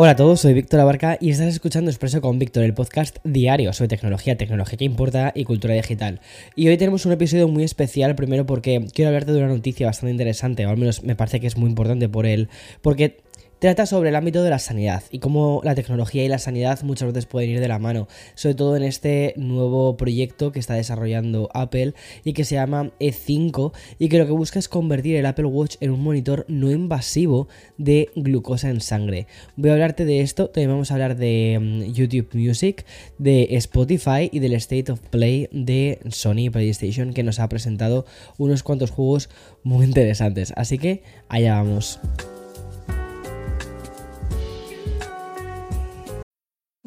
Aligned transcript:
Hola 0.00 0.12
a 0.12 0.14
todos, 0.14 0.42
soy 0.42 0.54
Víctor 0.54 0.78
Abarca 0.78 1.18
y 1.20 1.30
estás 1.30 1.48
escuchando 1.48 1.90
Expreso 1.90 2.20
con 2.20 2.38
Víctor, 2.38 2.62
el 2.62 2.72
podcast 2.72 3.16
diario 3.24 3.72
sobre 3.72 3.88
tecnología, 3.88 4.36
tecnología 4.38 4.78
que 4.78 4.84
importa 4.84 5.32
y 5.34 5.42
cultura 5.42 5.74
digital. 5.74 6.20
Y 6.54 6.68
hoy 6.68 6.76
tenemos 6.76 7.04
un 7.04 7.10
episodio 7.10 7.48
muy 7.48 7.64
especial, 7.64 8.14
primero 8.14 8.46
porque 8.46 8.86
quiero 8.94 9.08
hablarte 9.08 9.32
de 9.32 9.38
una 9.38 9.48
noticia 9.48 9.86
bastante 9.88 10.12
interesante, 10.12 10.64
o 10.66 10.70
al 10.70 10.76
menos 10.76 11.02
me 11.02 11.16
parece 11.16 11.40
que 11.40 11.48
es 11.48 11.56
muy 11.56 11.68
importante 11.68 12.08
por 12.08 12.26
él, 12.26 12.48
porque 12.80 13.16
Trata 13.58 13.86
sobre 13.86 14.10
el 14.10 14.14
ámbito 14.14 14.44
de 14.44 14.50
la 14.50 14.60
sanidad 14.60 15.02
y 15.10 15.18
cómo 15.18 15.60
la 15.64 15.74
tecnología 15.74 16.24
y 16.24 16.28
la 16.28 16.38
sanidad 16.38 16.80
muchas 16.82 17.08
veces 17.08 17.26
pueden 17.26 17.50
ir 17.50 17.58
de 17.58 17.66
la 17.66 17.80
mano, 17.80 18.06
sobre 18.36 18.54
todo 18.54 18.76
en 18.76 18.84
este 18.84 19.34
nuevo 19.36 19.96
proyecto 19.96 20.52
que 20.52 20.60
está 20.60 20.74
desarrollando 20.74 21.48
Apple 21.52 21.94
y 22.22 22.34
que 22.34 22.44
se 22.44 22.54
llama 22.54 22.92
E5 23.00 23.72
y 23.98 24.08
que 24.08 24.18
lo 24.18 24.26
que 24.26 24.32
busca 24.32 24.60
es 24.60 24.68
convertir 24.68 25.16
el 25.16 25.26
Apple 25.26 25.46
Watch 25.46 25.74
en 25.80 25.90
un 25.90 26.00
monitor 26.04 26.44
no 26.46 26.70
invasivo 26.70 27.48
de 27.78 28.10
glucosa 28.14 28.70
en 28.70 28.80
sangre. 28.80 29.26
Voy 29.56 29.70
a 29.70 29.72
hablarte 29.72 30.04
de 30.04 30.20
esto, 30.20 30.50
también 30.50 30.70
vamos 30.70 30.92
a 30.92 30.94
hablar 30.94 31.16
de 31.16 31.58
mm, 31.60 31.92
YouTube 31.92 32.28
Music, 32.34 32.86
de 33.18 33.56
Spotify 33.56 34.30
y 34.30 34.38
del 34.38 34.52
State 34.52 34.92
of 34.92 35.00
Play 35.00 35.48
de 35.50 35.98
Sony 36.10 36.48
PlayStation 36.52 37.12
que 37.12 37.24
nos 37.24 37.40
ha 37.40 37.48
presentado 37.48 38.06
unos 38.36 38.62
cuantos 38.62 38.92
juegos 38.92 39.30
muy 39.64 39.84
interesantes. 39.84 40.52
Así 40.54 40.78
que 40.78 41.02
allá 41.28 41.54
vamos. 41.54 41.98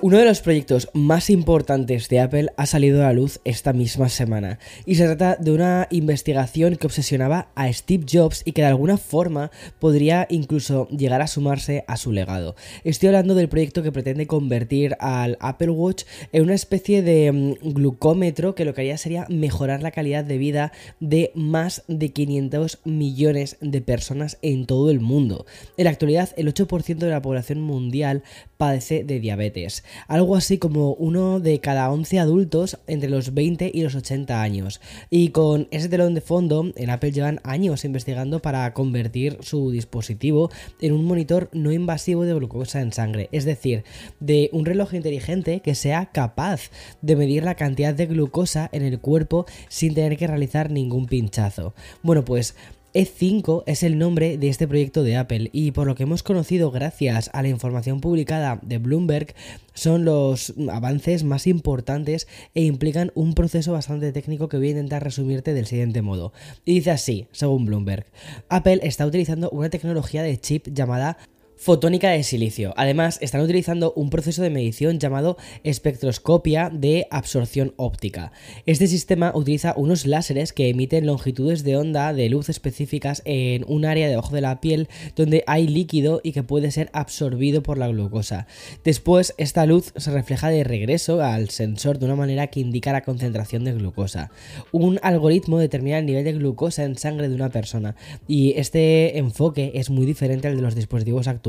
Uno 0.00 0.16
de 0.18 0.24
los 0.24 0.42
proyectos 0.42 0.88
más 0.94 1.28
importantes 1.28 2.08
de 2.08 2.20
Apple 2.20 2.50
ha 2.56 2.66
salido 2.66 3.00
a 3.00 3.06
la 3.06 3.12
luz 3.12 3.40
esta 3.44 3.72
misma 3.72 4.08
semana 4.08 4.60
y 4.86 4.94
se 4.94 5.04
trata 5.06 5.34
de 5.34 5.50
una 5.50 5.88
investigación 5.90 6.76
que 6.76 6.86
obsesionaba 6.86 7.48
a 7.56 7.72
Steve 7.72 8.06
Jobs 8.08 8.42
y 8.44 8.52
que 8.52 8.62
de 8.62 8.68
alguna 8.68 8.96
forma 8.96 9.50
podría 9.80 10.28
incluso 10.30 10.86
llegar 10.90 11.20
a 11.20 11.26
sumarse 11.26 11.84
a 11.88 11.96
su 11.96 12.12
legado. 12.12 12.54
Estoy 12.84 13.08
hablando 13.08 13.34
del 13.34 13.48
proyecto 13.48 13.82
que 13.82 13.90
pretende 13.90 14.28
convertir 14.28 14.96
al 15.00 15.36
Apple 15.40 15.70
Watch 15.70 16.04
en 16.30 16.44
una 16.44 16.54
especie 16.54 17.02
de 17.02 17.32
mm, 17.32 17.72
glucómetro 17.72 18.54
que 18.54 18.64
lo 18.64 18.74
que 18.74 18.82
haría 18.82 18.98
sería 18.98 19.26
mejorar 19.28 19.82
la 19.82 19.90
calidad 19.90 20.22
de 20.22 20.38
vida 20.38 20.70
de 21.00 21.32
más 21.34 21.82
de 21.88 22.10
500 22.12 22.78
millones 22.84 23.56
de 23.60 23.80
personas 23.80 24.38
en 24.42 24.66
todo 24.66 24.92
el 24.92 25.00
mundo. 25.00 25.44
En 25.76 25.86
la 25.86 25.90
actualidad 25.90 26.30
el 26.36 26.54
8% 26.54 26.98
de 26.98 27.10
la 27.10 27.20
población 27.20 27.62
mundial 27.62 28.22
padece 28.58 29.02
de 29.02 29.18
diabetes 29.18 29.82
algo 30.06 30.36
así 30.36 30.58
como 30.58 30.94
uno 30.94 31.40
de 31.40 31.60
cada 31.60 31.90
11 31.90 32.18
adultos 32.18 32.78
entre 32.86 33.10
los 33.10 33.34
20 33.34 33.70
y 33.72 33.82
los 33.82 33.94
80 33.94 34.40
años. 34.42 34.80
Y 35.10 35.30
con 35.30 35.68
ese 35.70 35.88
telón 35.88 36.14
de 36.14 36.20
fondo, 36.20 36.72
en 36.76 36.90
Apple 36.90 37.12
llevan 37.12 37.40
años 37.44 37.84
investigando 37.84 38.40
para 38.40 38.72
convertir 38.74 39.38
su 39.40 39.70
dispositivo 39.70 40.50
en 40.80 40.92
un 40.92 41.04
monitor 41.04 41.48
no 41.52 41.72
invasivo 41.72 42.24
de 42.24 42.34
glucosa 42.34 42.80
en 42.80 42.92
sangre, 42.92 43.28
es 43.32 43.44
decir, 43.44 43.84
de 44.20 44.50
un 44.52 44.64
reloj 44.64 44.94
inteligente 44.94 45.60
que 45.60 45.74
sea 45.74 46.06
capaz 46.06 46.70
de 47.02 47.16
medir 47.16 47.44
la 47.44 47.54
cantidad 47.54 47.94
de 47.94 48.06
glucosa 48.06 48.68
en 48.72 48.82
el 48.82 49.00
cuerpo 49.00 49.46
sin 49.68 49.94
tener 49.94 50.16
que 50.16 50.26
realizar 50.26 50.70
ningún 50.70 51.06
pinchazo. 51.06 51.74
Bueno, 52.02 52.24
pues 52.24 52.54
e5 52.94 53.64
es 53.66 53.82
el 53.82 53.98
nombre 53.98 54.38
de 54.38 54.48
este 54.48 54.66
proyecto 54.66 55.02
de 55.02 55.16
Apple 55.16 55.50
y 55.52 55.72
por 55.72 55.86
lo 55.86 55.94
que 55.94 56.04
hemos 56.04 56.22
conocido 56.22 56.70
gracias 56.70 57.30
a 57.32 57.42
la 57.42 57.48
información 57.48 58.00
publicada 58.00 58.58
de 58.62 58.78
Bloomberg 58.78 59.34
son 59.74 60.04
los 60.04 60.54
avances 60.70 61.24
más 61.24 61.46
importantes 61.46 62.26
e 62.54 62.62
implican 62.62 63.12
un 63.14 63.34
proceso 63.34 63.72
bastante 63.72 64.12
técnico 64.12 64.48
que 64.48 64.56
voy 64.56 64.68
a 64.68 64.72
intentar 64.72 65.04
resumirte 65.04 65.54
del 65.54 65.66
siguiente 65.66 66.02
modo. 66.02 66.32
Y 66.64 66.74
dice 66.74 66.90
así, 66.90 67.26
según 67.32 67.66
Bloomberg, 67.66 68.06
Apple 68.48 68.80
está 68.82 69.06
utilizando 69.06 69.50
una 69.50 69.70
tecnología 69.70 70.22
de 70.22 70.40
chip 70.40 70.68
llamada 70.72 71.18
fotónica 71.58 72.10
de 72.10 72.22
silicio. 72.22 72.72
Además, 72.76 73.18
están 73.20 73.40
utilizando 73.40 73.92
un 73.96 74.10
proceso 74.10 74.42
de 74.42 74.50
medición 74.50 75.00
llamado 75.00 75.36
espectroscopia 75.64 76.70
de 76.72 77.08
absorción 77.10 77.74
óptica. 77.76 78.30
Este 78.64 78.86
sistema 78.86 79.32
utiliza 79.34 79.74
unos 79.76 80.06
láseres 80.06 80.52
que 80.52 80.68
emiten 80.68 81.06
longitudes 81.06 81.64
de 81.64 81.76
onda 81.76 82.12
de 82.12 82.28
luz 82.30 82.48
específicas 82.48 83.22
en 83.24 83.64
un 83.66 83.84
área 83.84 84.08
debajo 84.08 84.34
de 84.34 84.40
la 84.40 84.60
piel 84.60 84.88
donde 85.16 85.42
hay 85.48 85.66
líquido 85.66 86.20
y 86.22 86.30
que 86.32 86.44
puede 86.44 86.70
ser 86.70 86.90
absorbido 86.92 87.62
por 87.62 87.76
la 87.76 87.88
glucosa. 87.88 88.46
Después, 88.84 89.34
esta 89.36 89.66
luz 89.66 89.92
se 89.96 90.12
refleja 90.12 90.50
de 90.50 90.62
regreso 90.62 91.22
al 91.22 91.50
sensor 91.50 91.98
de 91.98 92.04
una 92.04 92.16
manera 92.16 92.46
que 92.46 92.60
indica 92.60 92.92
la 92.92 93.02
concentración 93.02 93.64
de 93.64 93.72
glucosa. 93.72 94.30
Un 94.70 95.00
algoritmo 95.02 95.58
determina 95.58 95.98
el 95.98 96.06
nivel 96.06 96.24
de 96.24 96.34
glucosa 96.34 96.84
en 96.84 96.96
sangre 96.96 97.28
de 97.28 97.34
una 97.34 97.50
persona 97.50 97.96
y 98.28 98.54
este 98.56 99.18
enfoque 99.18 99.72
es 99.74 99.90
muy 99.90 100.06
diferente 100.06 100.46
al 100.46 100.54
de 100.54 100.62
los 100.62 100.76
dispositivos 100.76 101.26
actuales 101.26 101.47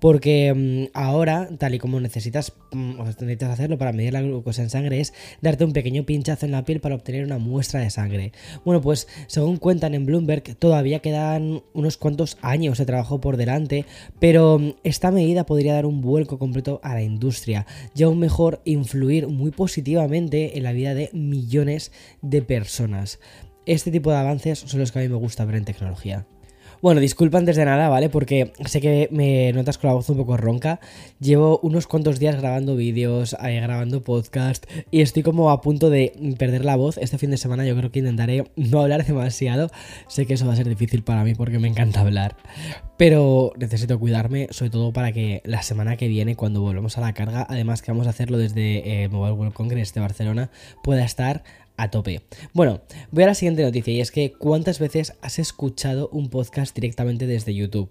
porque 0.00 0.52
mm, 0.54 0.96
ahora, 0.96 1.48
tal 1.58 1.74
y 1.74 1.78
como 1.78 2.00
necesitas, 2.00 2.52
mm, 2.72 3.02
necesitas 3.02 3.50
hacerlo 3.50 3.78
para 3.78 3.92
medir 3.92 4.12
la 4.12 4.22
glucosa 4.22 4.62
en 4.62 4.70
sangre, 4.70 5.00
es 5.00 5.12
darte 5.40 5.64
un 5.64 5.72
pequeño 5.72 6.04
pinchazo 6.04 6.46
en 6.46 6.52
la 6.52 6.64
piel 6.64 6.80
para 6.80 6.94
obtener 6.94 7.24
una 7.24 7.38
muestra 7.38 7.80
de 7.80 7.90
sangre. 7.90 8.32
Bueno, 8.64 8.80
pues 8.80 9.08
según 9.26 9.56
cuentan 9.56 9.94
en 9.94 10.06
Bloomberg, 10.06 10.42
todavía 10.56 11.00
quedan 11.00 11.62
unos 11.72 11.96
cuantos 11.96 12.38
años 12.42 12.78
de 12.78 12.86
trabajo 12.86 13.20
por 13.20 13.36
delante, 13.36 13.86
pero 14.18 14.58
mm, 14.58 14.72
esta 14.84 15.10
medida 15.10 15.46
podría 15.46 15.74
dar 15.74 15.86
un 15.86 16.00
vuelco 16.00 16.38
completo 16.38 16.80
a 16.82 16.94
la 16.94 17.02
industria 17.02 17.66
y 17.94 18.02
aún 18.02 18.18
mejor 18.18 18.60
influir 18.64 19.28
muy 19.28 19.50
positivamente 19.50 20.56
en 20.56 20.64
la 20.64 20.72
vida 20.72 20.94
de 20.94 21.10
millones 21.12 21.92
de 22.22 22.42
personas. 22.42 23.18
Este 23.66 23.90
tipo 23.90 24.10
de 24.10 24.16
avances 24.16 24.58
son 24.58 24.80
los 24.80 24.90
que 24.90 24.98
a 24.98 25.02
mí 25.02 25.08
me 25.08 25.16
gusta 25.16 25.44
ver 25.44 25.56
en 25.56 25.64
tecnología. 25.64 26.26
Bueno, 26.82 27.02
disculpa 27.02 27.36
antes 27.36 27.56
de 27.56 27.66
nada, 27.66 27.90
¿vale? 27.90 28.08
Porque 28.08 28.54
sé 28.64 28.80
que 28.80 29.08
me 29.12 29.52
notas 29.52 29.76
con 29.76 29.88
la 29.88 29.94
voz 29.94 30.08
un 30.08 30.16
poco 30.16 30.38
ronca. 30.38 30.80
Llevo 31.20 31.60
unos 31.62 31.86
cuantos 31.86 32.18
días 32.18 32.40
grabando 32.40 32.74
vídeos, 32.74 33.36
eh, 33.44 33.60
grabando 33.60 34.02
podcast 34.02 34.64
y 34.90 35.02
estoy 35.02 35.22
como 35.22 35.50
a 35.50 35.60
punto 35.60 35.90
de 35.90 36.14
perder 36.38 36.64
la 36.64 36.76
voz. 36.76 36.96
Este 36.96 37.18
fin 37.18 37.30
de 37.30 37.36
semana 37.36 37.66
yo 37.66 37.76
creo 37.76 37.92
que 37.92 37.98
intentaré 37.98 38.50
no 38.56 38.80
hablar 38.80 39.04
demasiado. 39.04 39.68
Sé 40.08 40.24
que 40.24 40.32
eso 40.34 40.46
va 40.46 40.54
a 40.54 40.56
ser 40.56 40.70
difícil 40.70 41.02
para 41.02 41.22
mí 41.22 41.34
porque 41.34 41.58
me 41.58 41.68
encanta 41.68 42.00
hablar. 42.00 42.36
Pero 42.96 43.52
necesito 43.58 43.98
cuidarme, 43.98 44.48
sobre 44.50 44.70
todo 44.70 44.90
para 44.94 45.12
que 45.12 45.42
la 45.44 45.62
semana 45.62 45.98
que 45.98 46.08
viene, 46.08 46.34
cuando 46.34 46.62
volvamos 46.62 46.96
a 46.96 47.02
la 47.02 47.12
carga, 47.12 47.46
además 47.46 47.82
que 47.82 47.92
vamos 47.92 48.06
a 48.06 48.10
hacerlo 48.10 48.38
desde 48.38 49.02
eh, 49.04 49.08
Mobile 49.10 49.32
World 49.32 49.52
Congress 49.52 49.92
de 49.92 50.00
Barcelona, 50.00 50.50
pueda 50.82 51.04
estar 51.04 51.42
a 51.80 51.90
tope. 51.90 52.20
Bueno, 52.52 52.82
voy 53.10 53.24
a 53.24 53.28
la 53.28 53.34
siguiente 53.34 53.62
noticia 53.62 53.92
y 53.92 54.00
es 54.00 54.10
que 54.10 54.32
¿cuántas 54.32 54.78
veces 54.78 55.14
has 55.22 55.38
escuchado 55.38 56.08
un 56.12 56.28
podcast 56.28 56.74
directamente 56.74 57.26
desde 57.26 57.54
YouTube? 57.54 57.90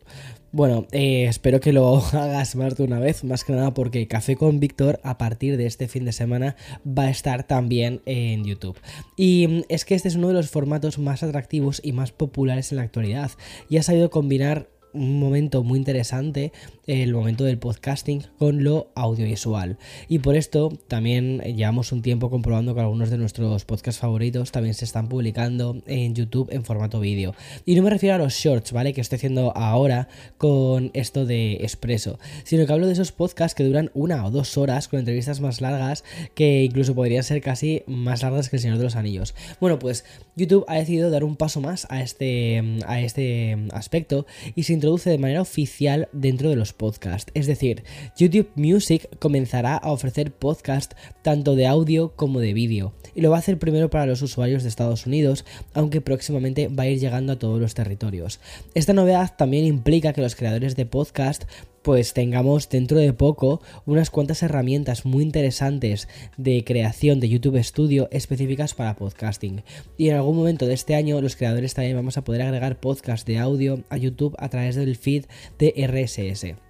Bueno, 0.52 0.88
eh, 0.92 1.26
espero 1.26 1.60
que 1.60 1.74
lo 1.74 1.98
hagas 2.14 2.56
más 2.56 2.76
de 2.76 2.84
una 2.84 3.00
vez, 3.00 3.24
más 3.24 3.44
que 3.44 3.54
nada 3.54 3.74
porque 3.74 4.08
Café 4.08 4.36
con 4.36 4.60
Víctor 4.60 5.00
a 5.04 5.18
partir 5.18 5.58
de 5.58 5.66
este 5.66 5.88
fin 5.88 6.06
de 6.06 6.12
semana 6.12 6.56
va 6.86 7.04
a 7.04 7.10
estar 7.10 7.44
también 7.44 8.02
en 8.06 8.46
YouTube. 8.46 8.78
Y 9.16 9.48
mm, 9.48 9.62
es 9.70 9.86
que 9.86 9.96
este 9.96 10.08
es 10.08 10.16
uno 10.16 10.28
de 10.28 10.34
los 10.36 10.50
formatos 10.50 11.00
más 11.00 11.24
atractivos 11.24 11.82
y 11.84 11.92
más 11.92 12.12
populares 12.12 12.72
en 12.72 12.78
la 12.78 12.84
actualidad 12.84 13.32
y 13.70 13.78
ha 13.78 13.84
sabido 13.84 14.10
combinar 14.10 14.70
un 14.94 15.20
momento 15.20 15.64
muy 15.64 15.78
interesante, 15.78 16.52
el 16.88 17.14
momento 17.14 17.44
del 17.44 17.60
podcasting 17.60 18.24
con 18.38 18.64
lo 18.64 18.92
audiovisual. 18.96 19.78
Y 20.08 20.20
por 20.20 20.36
esto 20.36 20.70
también 20.88 21.40
llevamos 21.40 21.92
un 21.92 22.02
tiempo 22.02 22.30
comprobando 22.30 22.74
que 22.74 22.82
algunos 22.82 23.10
de 23.10 23.18
nuestros 23.18 23.66
podcasts 23.66 24.02
favoritos 24.02 24.52
también 24.52 24.74
se 24.74 24.86
están 24.86 25.08
publicando 25.08 25.82
en 25.86 26.16
YouTube 26.16 26.50
en 26.52 26.64
formato 26.64 27.00
vídeo. 27.00 27.36
Y 27.66 27.76
no 27.76 27.84
me 27.84 27.90
refiero 27.90 28.16
a 28.16 28.18
los 28.18 28.34
shorts, 28.34 28.72
¿vale? 28.72 28.94
Que 28.94 29.02
estoy 29.02 29.18
haciendo 29.18 29.56
ahora 29.56 30.08
con 30.38 30.92
esto 30.94 31.26
de 31.26 31.54
Expreso, 31.62 32.20
sino 32.44 32.66
que 32.66 32.74
hablo 32.74 32.88
de 32.88 32.94
esos 32.94 33.12
podcasts 33.12 33.56
que 33.56 33.64
duran 33.64 33.92
una 33.94 34.26
o 34.26 34.32
dos 34.32 34.58
horas 34.58 34.88
con 34.88 35.00
entrevistas 35.00 35.42
más 35.42 35.62
largas 35.62 36.04
que 36.34 36.64
incluso 36.64 36.96
podrían 36.96 37.24
ser 37.24 37.42
casi 37.42 37.84
más 37.86 38.24
largas 38.24 38.50
que 38.50 38.56
el 38.56 38.62
Señor 38.62 38.78
de 38.78 38.86
los 38.86 38.96
Anillos. 38.96 39.36
Bueno, 39.60 39.78
pues 39.80 40.06
YouTube 40.36 40.66
ha 40.68 40.76
decidido 40.76 41.10
dar 41.10 41.24
un 41.24 41.36
paso 41.36 41.62
más 41.62 41.86
a 41.90 42.02
este, 42.02 42.80
a 42.86 43.02
este 43.02 43.58
aspecto 43.72 44.26
y 44.56 44.64
se 44.64 44.74
introduce 44.80 45.10
de 45.10 45.18
manera 45.18 45.42
oficial 45.42 46.08
dentro 46.14 46.50
de 46.50 46.56
los 46.56 46.72
podcasts. 46.72 47.32
Es 47.34 47.48
decir, 47.48 47.84
YouTube 48.18 48.50
Music 48.56 49.10
comenzará 49.20 49.76
a 49.76 49.92
ofrecer 49.92 50.32
podcast 50.32 50.94
tanto 51.22 51.56
de 51.56 51.68
audio 51.68 52.14
como 52.16 52.40
de 52.40 52.54
vídeo. 52.54 52.94
Y 53.14 53.22
lo 53.22 53.30
va 53.30 53.36
a 53.36 53.40
hacer 53.40 53.60
primero 53.60 53.90
para 53.90 54.06
los 54.06 54.22
usuarios 54.22 54.64
de 54.64 54.70
Estados 54.70 55.06
Unidos, 55.06 55.44
aunque 55.74 56.00
próximamente 56.00 56.70
va 56.70 56.84
a 56.84 56.88
ir 56.88 57.00
llegando 57.00 57.34
a 57.34 57.40
todos 57.40 57.60
los 57.60 57.74
territorios. 57.74 58.40
Esta 58.74 58.94
novedad 58.94 59.36
también 59.38 59.66
implica 59.66 60.14
que 60.14 60.22
los 60.22 60.36
creadores 60.36 60.78
de 60.78 60.86
podcast 60.86 61.44
pues 61.82 62.14
tengamos 62.14 62.70
dentro 62.70 63.00
de 63.00 63.14
poco 63.14 63.62
unas 63.86 64.10
cuantas 64.10 64.44
herramientas 64.44 65.06
muy 65.06 65.24
interesantes 65.24 66.08
de 66.38 66.64
creación 66.64 67.20
de 67.20 67.30
YouTube 67.30 67.64
Studio 67.64 68.08
específicas 68.12 68.74
para 68.74 68.96
podcasting. 68.96 69.64
Y 69.98 70.10
en 70.10 70.16
algún 70.18 70.38
momento 70.38 70.66
de 70.66 70.74
este 70.74 70.96
año 70.96 71.22
los 71.22 71.36
creadores 71.36 71.74
también 71.74 71.96
vamos 71.96 72.18
a 72.18 72.24
poder 72.24 72.42
agregar 72.42 72.80
podcast 72.80 73.28
de 73.28 73.40
audio 73.40 73.84
a 73.90 73.98
YouTube 73.98 74.36
a 74.40 74.50
través 74.50 74.76
del 74.76 74.96
feed 74.96 75.26
de 75.58 75.74
RSS. 75.88 76.69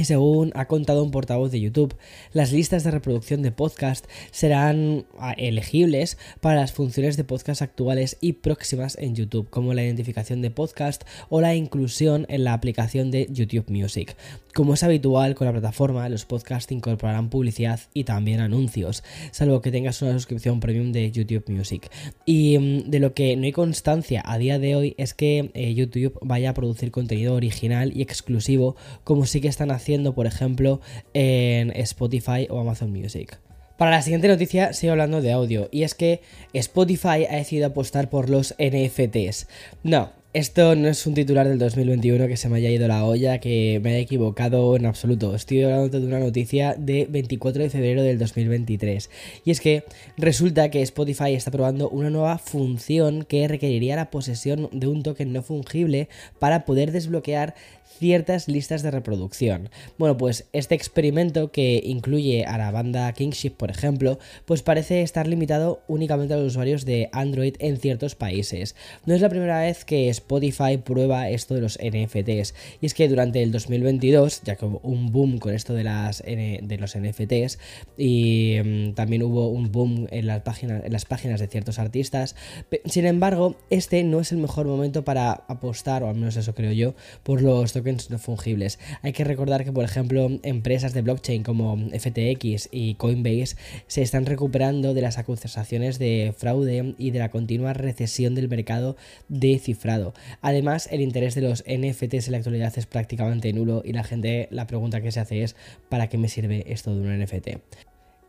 Y 0.00 0.04
según 0.06 0.50
ha 0.54 0.64
contado 0.64 1.04
un 1.04 1.10
portavoz 1.10 1.50
de 1.50 1.60
YouTube, 1.60 1.94
las 2.32 2.52
listas 2.52 2.84
de 2.84 2.90
reproducción 2.90 3.42
de 3.42 3.52
podcast 3.52 4.06
serán 4.30 5.04
ah, 5.18 5.34
elegibles 5.36 6.16
para 6.40 6.58
las 6.58 6.72
funciones 6.72 7.18
de 7.18 7.24
podcast 7.24 7.60
actuales 7.60 8.16
y 8.22 8.32
próximas 8.32 8.96
en 8.98 9.14
YouTube, 9.14 9.50
como 9.50 9.74
la 9.74 9.84
identificación 9.84 10.40
de 10.40 10.50
podcast 10.50 11.04
o 11.28 11.42
la 11.42 11.54
inclusión 11.54 12.24
en 12.30 12.44
la 12.44 12.54
aplicación 12.54 13.10
de 13.10 13.26
YouTube 13.30 13.68
Music. 13.68 14.16
Como 14.54 14.72
es 14.72 14.82
habitual 14.82 15.34
con 15.34 15.46
la 15.46 15.52
plataforma, 15.52 16.08
los 16.08 16.24
podcasts 16.24 16.72
incorporarán 16.72 17.28
publicidad 17.28 17.78
y 17.92 18.04
también 18.04 18.40
anuncios, 18.40 19.04
salvo 19.32 19.60
que 19.60 19.70
tengas 19.70 20.00
una 20.00 20.12
suscripción 20.12 20.60
premium 20.60 20.92
de 20.92 21.12
YouTube 21.12 21.44
Music. 21.48 21.90
Y 22.24 22.58
mm, 22.58 22.90
de 22.90 23.00
lo 23.00 23.12
que 23.12 23.36
no 23.36 23.44
hay 23.44 23.52
constancia 23.52 24.22
a 24.24 24.38
día 24.38 24.58
de 24.58 24.74
hoy 24.74 24.94
es 24.96 25.12
que 25.12 25.50
eh, 25.52 25.74
YouTube 25.74 26.18
vaya 26.22 26.50
a 26.50 26.54
producir 26.54 26.90
contenido 26.90 27.34
original 27.34 27.92
y 27.94 28.00
exclusivo, 28.00 28.76
como 29.04 29.26
sí 29.26 29.40
que 29.40 29.48
están 29.48 29.70
haciendo 29.70 29.89
por 30.14 30.26
ejemplo, 30.26 30.80
en 31.14 31.70
Spotify 31.76 32.46
o 32.48 32.60
Amazon 32.60 32.92
Music. 32.92 33.38
Para 33.76 33.92
la 33.92 34.02
siguiente 34.02 34.28
noticia 34.28 34.74
sigo 34.74 34.92
hablando 34.92 35.22
de 35.22 35.32
audio 35.32 35.68
y 35.72 35.84
es 35.84 35.94
que 35.94 36.20
Spotify 36.52 37.26
ha 37.30 37.36
decidido 37.36 37.68
apostar 37.68 38.10
por 38.10 38.28
los 38.28 38.54
NFTs. 38.58 39.48
No, 39.82 40.12
esto 40.32 40.76
no 40.76 40.86
es 40.86 41.06
un 41.08 41.14
titular 41.14 41.48
del 41.48 41.58
2021 41.58 42.28
que 42.28 42.36
se 42.36 42.48
me 42.48 42.58
haya 42.58 42.70
ido 42.70 42.86
la 42.86 43.04
olla, 43.04 43.40
que 43.40 43.80
me 43.82 43.90
haya 43.90 43.98
equivocado 43.98 44.76
en 44.76 44.86
absoluto. 44.86 45.34
Estoy 45.34 45.62
hablando 45.62 45.98
de 45.98 46.06
una 46.06 46.20
noticia 46.20 46.76
de 46.78 47.08
24 47.10 47.64
de 47.64 47.70
febrero 47.70 48.04
del 48.04 48.16
2023. 48.18 49.10
Y 49.44 49.50
es 49.50 49.60
que 49.60 49.82
resulta 50.16 50.70
que 50.70 50.82
Spotify 50.82 51.34
está 51.34 51.50
probando 51.50 51.88
una 51.88 52.10
nueva 52.10 52.38
función 52.38 53.24
que 53.24 53.48
requeriría 53.48 53.96
la 53.96 54.10
posesión 54.10 54.68
de 54.70 54.86
un 54.86 55.02
token 55.02 55.32
no 55.32 55.42
fungible 55.42 56.08
para 56.38 56.64
poder 56.64 56.92
desbloquear 56.92 57.56
ciertas 58.00 58.48
listas 58.48 58.82
de 58.82 58.90
reproducción. 58.90 59.68
Bueno, 59.98 60.16
pues 60.16 60.46
este 60.52 60.74
experimento 60.74 61.52
que 61.52 61.82
incluye 61.84 62.46
a 62.46 62.56
la 62.56 62.70
banda 62.70 63.12
Kingship, 63.12 63.50
por 63.50 63.70
ejemplo, 63.70 64.18
pues 64.46 64.62
parece 64.62 65.02
estar 65.02 65.26
limitado 65.26 65.82
únicamente 65.86 66.32
a 66.32 66.38
los 66.38 66.46
usuarios 66.46 66.86
de 66.86 67.10
Android 67.12 67.56
en 67.58 67.76
ciertos 67.76 68.14
países. 68.14 68.74
No 69.04 69.14
es 69.14 69.20
la 69.20 69.28
primera 69.28 69.60
vez 69.60 69.84
que 69.84 70.08
Spotify 70.20 70.78
prueba 70.78 71.28
esto 71.28 71.54
de 71.54 71.60
los 71.60 71.78
NFTs, 71.78 72.54
y 72.80 72.86
es 72.86 72.94
que 72.94 73.08
durante 73.08 73.42
el 73.42 73.52
2022, 73.52 74.42
ya 74.44 74.56
que 74.56 74.64
hubo 74.64 74.80
un 74.82 75.12
boom 75.12 75.38
con 75.38 75.54
esto 75.54 75.74
de, 75.74 75.84
las, 75.84 76.22
de 76.22 76.76
los 76.78 76.96
NFTs, 76.96 77.58
y 77.96 78.56
mm, 78.62 78.92
también 78.94 79.22
hubo 79.22 79.48
un 79.48 79.72
boom 79.72 80.06
en 80.10 80.26
las, 80.26 80.42
páginas, 80.42 80.84
en 80.84 80.92
las 80.92 81.04
páginas 81.04 81.40
de 81.40 81.46
ciertos 81.48 81.78
artistas, 81.78 82.36
sin 82.84 83.06
embargo, 83.06 83.56
este 83.70 84.02
no 84.04 84.20
es 84.20 84.32
el 84.32 84.38
mejor 84.38 84.66
momento 84.66 85.04
para 85.04 85.32
apostar, 85.32 86.02
o 86.02 86.08
al 86.08 86.14
menos 86.14 86.36
eso 86.36 86.54
creo 86.54 86.72
yo, 86.72 86.94
por 87.22 87.42
los 87.42 87.72
tokens 87.72 88.10
no 88.10 88.18
fungibles. 88.18 88.78
Hay 89.02 89.12
que 89.12 89.24
recordar 89.24 89.64
que, 89.64 89.72
por 89.72 89.84
ejemplo, 89.84 90.30
empresas 90.42 90.94
de 90.94 91.02
blockchain 91.02 91.42
como 91.42 91.76
FTX 91.76 92.68
y 92.70 92.94
Coinbase 92.94 93.56
se 93.86 94.02
están 94.02 94.26
recuperando 94.26 94.94
de 94.94 95.02
las 95.02 95.18
acusaciones 95.18 95.98
de 95.98 96.34
fraude 96.36 96.94
y 96.98 97.10
de 97.10 97.18
la 97.18 97.30
continua 97.30 97.72
recesión 97.72 98.34
del 98.34 98.48
mercado 98.48 98.96
de 99.28 99.58
cifrado. 99.58 100.09
Además, 100.40 100.88
el 100.90 101.00
interés 101.00 101.34
de 101.34 101.42
los 101.42 101.64
NFTs 101.66 102.26
en 102.26 102.32
la 102.32 102.38
actualidad 102.38 102.72
es 102.76 102.86
prácticamente 102.86 103.52
nulo 103.52 103.82
y 103.84 103.92
la 103.92 104.04
gente 104.04 104.48
la 104.50 104.66
pregunta 104.66 105.00
que 105.00 105.12
se 105.12 105.20
hace 105.20 105.42
es 105.42 105.56
¿para 105.88 106.08
qué 106.08 106.18
me 106.18 106.28
sirve 106.28 106.72
esto 106.72 106.94
de 106.94 107.00
un 107.00 107.18
NFT? 107.22 107.48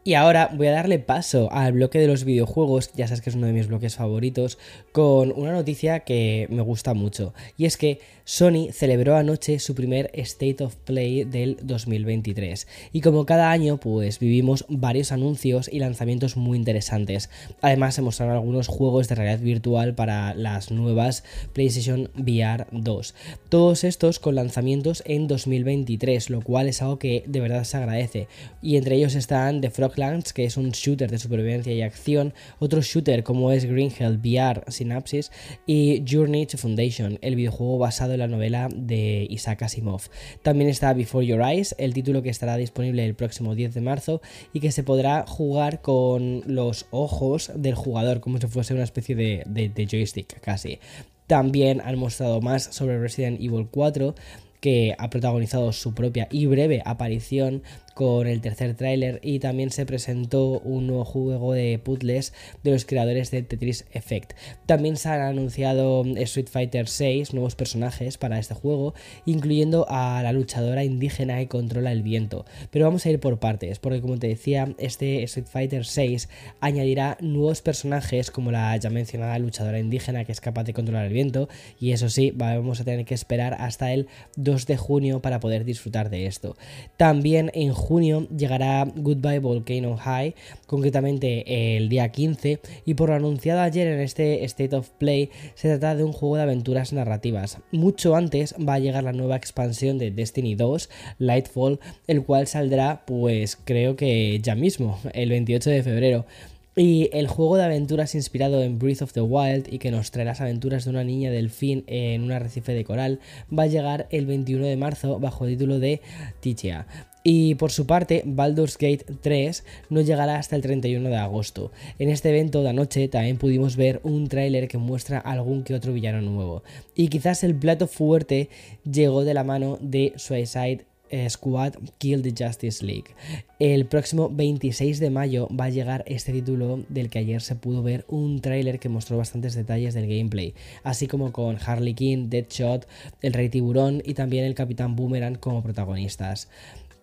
Y 0.03 0.15
ahora 0.15 0.49
voy 0.51 0.65
a 0.65 0.71
darle 0.71 0.97
paso 0.97 1.51
al 1.51 1.73
bloque 1.73 1.99
de 1.99 2.07
los 2.07 2.23
videojuegos, 2.23 2.91
ya 2.95 3.07
sabes 3.07 3.21
que 3.21 3.29
es 3.29 3.35
uno 3.35 3.45
de 3.45 3.53
mis 3.53 3.67
bloques 3.67 3.97
favoritos, 3.97 4.57
con 4.91 5.31
una 5.31 5.51
noticia 5.51 5.99
que 5.99 6.47
me 6.49 6.63
gusta 6.63 6.95
mucho. 6.95 7.35
Y 7.55 7.65
es 7.65 7.77
que 7.77 7.99
Sony 8.25 8.71
celebró 8.71 9.15
anoche 9.15 9.59
su 9.59 9.75
primer 9.75 10.09
State 10.13 10.63
of 10.63 10.75
Play 10.77 11.23
del 11.25 11.57
2023. 11.61 12.67
Y 12.93 13.01
como 13.01 13.27
cada 13.27 13.51
año, 13.51 13.77
pues 13.77 14.17
vivimos 14.17 14.65
varios 14.69 15.11
anuncios 15.11 15.69
y 15.71 15.77
lanzamientos 15.77 16.35
muy 16.35 16.57
interesantes. 16.57 17.29
Además, 17.61 17.93
se 17.93 18.01
mostraron 18.01 18.35
algunos 18.35 18.67
juegos 18.67 19.07
de 19.07 19.15
realidad 19.15 19.39
virtual 19.39 19.93
para 19.93 20.33
las 20.33 20.71
nuevas 20.71 21.23
PlayStation 21.53 22.09
VR 22.15 22.65
2. 22.71 23.13
Todos 23.49 23.83
estos 23.83 24.17
con 24.17 24.33
lanzamientos 24.33 25.03
en 25.05 25.27
2023, 25.27 26.31
lo 26.31 26.41
cual 26.41 26.69
es 26.69 26.81
algo 26.81 26.97
que 26.97 27.23
de 27.27 27.39
verdad 27.39 27.65
se 27.65 27.77
agradece. 27.77 28.27
Y 28.63 28.77
entre 28.77 28.95
ellos 28.95 29.13
están 29.13 29.61
The 29.61 29.69
Frog 29.69 29.90
que 30.33 30.45
es 30.45 30.57
un 30.57 30.71
shooter 30.71 31.09
de 31.11 31.19
supervivencia 31.19 31.73
y 31.73 31.81
acción, 31.81 32.33
otro 32.59 32.81
shooter 32.81 33.23
como 33.23 33.51
es 33.51 33.65
Green 33.65 33.91
Hell 33.97 34.19
VR 34.23 34.63
Synapsis 34.67 35.31
y 35.65 36.03
Journey 36.09 36.45
to 36.45 36.57
Foundation, 36.57 37.19
el 37.21 37.35
videojuego 37.35 37.77
basado 37.77 38.13
en 38.13 38.19
la 38.19 38.27
novela 38.27 38.69
de 38.73 39.27
Isaac 39.29 39.63
Asimov. 39.63 40.03
También 40.41 40.69
está 40.69 40.93
Before 40.93 41.25
Your 41.25 41.41
Eyes, 41.41 41.75
el 41.77 41.93
título 41.93 42.23
que 42.23 42.29
estará 42.29 42.57
disponible 42.57 43.05
el 43.05 43.15
próximo 43.15 43.53
10 43.53 43.73
de 43.73 43.81
marzo 43.81 44.21
y 44.53 44.59
que 44.59 44.71
se 44.71 44.83
podrá 44.83 45.25
jugar 45.27 45.81
con 45.81 46.43
los 46.47 46.87
ojos 46.91 47.51
del 47.55 47.75
jugador, 47.75 48.21
como 48.21 48.39
si 48.39 48.47
fuese 48.47 48.73
una 48.73 48.83
especie 48.83 49.15
de, 49.15 49.43
de 49.45 49.87
joystick 49.89 50.39
casi. 50.39 50.79
También 51.27 51.81
han 51.81 51.97
mostrado 51.97 52.41
más 52.41 52.63
sobre 52.63 52.99
Resident 52.99 53.39
Evil 53.39 53.67
4 53.69 54.15
que 54.61 54.95
ha 54.97 55.09
protagonizado 55.09 55.73
su 55.73 55.93
propia 55.93 56.27
y 56.31 56.45
breve 56.45 56.81
aparición 56.85 57.63
con 57.93 58.27
el 58.27 58.41
tercer 58.41 58.75
tráiler 58.75 59.19
y 59.23 59.39
también 59.39 59.69
se 59.69 59.85
presentó 59.85 60.59
un 60.59 60.87
nuevo 60.87 61.05
juego 61.05 61.53
de 61.53 61.79
puzzles 61.79 62.33
de 62.63 62.71
los 62.71 62.85
creadores 62.85 63.31
de 63.31 63.43
Tetris 63.43 63.85
Effect. 63.91 64.33
También 64.65 64.97
se 64.97 65.09
han 65.09 65.21
anunciado 65.21 66.03
Street 66.17 66.47
Fighter 66.49 66.87
6 66.87 67.33
nuevos 67.33 67.55
personajes 67.55 68.17
para 68.17 68.39
este 68.39 68.53
juego, 68.53 68.93
incluyendo 69.25 69.85
a 69.89 70.21
la 70.23 70.31
luchadora 70.31 70.83
indígena 70.83 71.37
que 71.37 71.47
controla 71.47 71.91
el 71.91 72.03
viento. 72.03 72.45
Pero 72.71 72.85
vamos 72.85 73.05
a 73.05 73.09
ir 73.09 73.19
por 73.19 73.39
partes, 73.39 73.79
porque 73.79 74.01
como 74.01 74.17
te 74.17 74.27
decía, 74.27 74.73
este 74.77 75.23
Street 75.23 75.47
Fighter 75.47 75.85
6 75.85 76.29
añadirá 76.59 77.17
nuevos 77.21 77.61
personajes 77.61 78.31
como 78.31 78.51
la 78.51 78.75
ya 78.77 78.89
mencionada 78.89 79.37
luchadora 79.39 79.79
indígena 79.79 80.25
que 80.25 80.31
es 80.31 80.41
capaz 80.41 80.63
de 80.63 80.73
controlar 80.73 81.05
el 81.05 81.13
viento 81.13 81.49
y 81.79 81.91
eso 81.91 82.09
sí, 82.09 82.31
vamos 82.35 82.79
a 82.79 82.83
tener 82.83 83.05
que 83.05 83.13
esperar 83.13 83.55
hasta 83.59 83.91
el 83.93 84.07
2 84.35 84.65
de 84.65 84.77
junio 84.77 85.21
para 85.21 85.39
poder 85.39 85.65
disfrutar 85.65 86.09
de 86.09 86.25
esto. 86.25 86.55
También 86.97 87.51
en 87.53 87.73
junio 87.81 88.27
llegará 88.29 88.85
Goodbye 88.95 89.39
Volcano 89.39 89.97
High, 89.97 90.35
concretamente 90.67 91.75
el 91.75 91.89
día 91.89 92.09
15, 92.09 92.59
y 92.85 92.93
por 92.93 93.09
lo 93.09 93.15
anunciado 93.15 93.59
ayer 93.59 93.87
en 93.87 93.99
este 93.99 94.45
State 94.45 94.75
of 94.75 94.89
Play, 94.91 95.29
se 95.55 95.67
trata 95.67 95.95
de 95.95 96.03
un 96.03 96.13
juego 96.13 96.37
de 96.37 96.43
aventuras 96.43 96.93
narrativas. 96.93 97.57
Mucho 97.71 98.15
antes 98.15 98.55
va 98.57 98.75
a 98.75 98.79
llegar 98.79 99.03
la 99.03 99.11
nueva 99.11 99.35
expansión 99.35 99.97
de 99.97 100.11
Destiny 100.11 100.55
2, 100.55 100.89
Lightfall, 101.19 101.79
el 102.07 102.23
cual 102.23 102.47
saldrá 102.47 103.03
pues 103.05 103.57
creo 103.61 103.95
que 103.95 104.39
ya 104.41 104.55
mismo, 104.55 104.99
el 105.13 105.29
28 105.29 105.69
de 105.69 105.83
febrero. 105.83 106.25
Y 106.73 107.09
el 107.11 107.27
juego 107.27 107.57
de 107.57 107.65
aventuras 107.65 108.15
inspirado 108.15 108.63
en 108.63 108.79
Breath 108.79 109.01
of 109.01 109.11
the 109.11 109.19
Wild 109.19 109.67
y 109.73 109.77
que 109.77 109.91
nos 109.91 110.11
trae 110.11 110.23
las 110.23 110.39
aventuras 110.39 110.85
de 110.85 110.91
una 110.91 111.03
niña 111.03 111.29
delfín 111.29 111.83
en 111.87 112.23
un 112.23 112.31
arrecife 112.31 112.73
de 112.73 112.85
coral 112.85 113.19
va 113.51 113.63
a 113.63 113.67
llegar 113.67 114.07
el 114.09 114.25
21 114.25 114.65
de 114.65 114.77
marzo 114.77 115.19
bajo 115.19 115.45
el 115.45 115.51
título 115.51 115.79
de 115.79 115.99
Tichia. 116.39 116.87
Y 117.23 117.55
por 117.55 117.71
su 117.71 117.85
parte, 117.85 118.23
Baldur's 118.25 118.77
Gate 118.77 119.05
3 119.21 119.63
no 119.89 120.01
llegará 120.01 120.37
hasta 120.37 120.55
el 120.55 120.61
31 120.61 121.07
de 121.09 121.17
agosto. 121.17 121.71
En 121.99 122.09
este 122.09 122.29
evento 122.29 122.63
de 122.63 122.69
anoche 122.69 123.07
también 123.07 123.37
pudimos 123.37 123.75
ver 123.75 123.99
un 124.03 124.27
tráiler 124.27 124.67
que 124.67 124.77
muestra 124.77 125.19
algún 125.19 125.63
que 125.63 125.75
otro 125.75 125.93
villano 125.93 126.21
nuevo. 126.21 126.63
Y 126.95 127.09
quizás 127.09 127.43
el 127.43 127.55
plato 127.55 127.87
fuerte 127.87 128.49
llegó 128.89 129.23
de 129.23 129.33
la 129.33 129.43
mano 129.43 129.77
de 129.81 130.13
Suicide 130.15 130.85
eh, 131.11 131.29
Squad 131.29 131.73
Kill 131.97 132.21
the 132.21 132.33
Justice 132.45 132.83
League. 132.83 133.13
El 133.59 133.85
próximo 133.85 134.29
26 134.29 134.99
de 134.99 135.09
mayo 135.09 135.47
va 135.49 135.65
a 135.65 135.69
llegar 135.69 136.05
este 136.07 136.31
título 136.31 136.83
del 136.87 137.09
que 137.09 137.19
ayer 137.19 137.41
se 137.41 137.55
pudo 137.55 137.83
ver 137.83 138.05
un 138.07 138.39
tráiler 138.39 138.79
que 138.79 138.87
mostró 138.87 139.17
bastantes 139.17 139.53
detalles 139.53 139.93
del 139.93 140.07
gameplay, 140.07 140.53
así 140.83 141.07
como 141.07 141.33
con 141.33 141.57
Harley 141.63 141.93
Quinn, 141.93 142.29
Deadshot, 142.29 142.87
el 143.21 143.33
Rey 143.33 143.49
Tiburón 143.49 144.01
y 144.05 144.13
también 144.13 144.45
el 144.45 144.55
Capitán 144.55 144.95
Boomerang 144.95 145.35
como 145.35 145.61
protagonistas 145.61 146.47